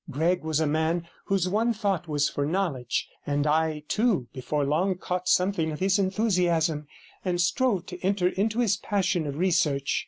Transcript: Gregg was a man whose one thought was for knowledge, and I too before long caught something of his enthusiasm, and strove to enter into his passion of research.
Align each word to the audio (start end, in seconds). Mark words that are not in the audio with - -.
Gregg 0.09 0.43
was 0.43 0.59
a 0.59 0.65
man 0.65 1.07
whose 1.25 1.47
one 1.47 1.73
thought 1.73 2.07
was 2.07 2.27
for 2.27 2.43
knowledge, 2.43 3.07
and 3.23 3.45
I 3.45 3.83
too 3.87 4.27
before 4.33 4.65
long 4.65 4.97
caught 4.97 5.29
something 5.29 5.71
of 5.71 5.79
his 5.79 5.99
enthusiasm, 5.99 6.87
and 7.23 7.39
strove 7.39 7.85
to 7.85 7.99
enter 8.03 8.29
into 8.29 8.61
his 8.61 8.77
passion 8.77 9.27
of 9.27 9.37
research. 9.37 9.99